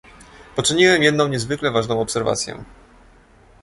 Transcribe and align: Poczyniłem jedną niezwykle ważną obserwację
Poczyniłem 0.55 1.03
jedną 1.03 1.27
niezwykle 1.27 1.71
ważną 1.71 2.01
obserwację 2.01 2.63